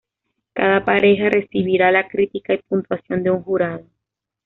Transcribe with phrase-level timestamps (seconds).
[0.55, 3.85] Cada pareja recibirá la crítica y puntuación de un jurado.